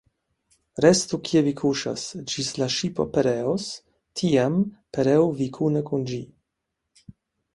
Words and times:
Restu, 0.83 1.17
kie 1.27 1.41
vi 1.47 1.51
kuŝas, 1.59 2.05
ĝis 2.31 2.47
la 2.61 2.67
ŝipo 2.75 3.05
pereos; 3.17 3.67
tiam, 4.21 4.57
pereu 4.97 5.29
vi 5.43 5.49
kune 5.59 5.83
kun 5.91 6.07
ĝi. 6.13 6.21